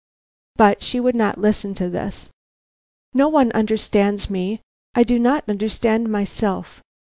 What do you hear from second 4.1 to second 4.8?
me.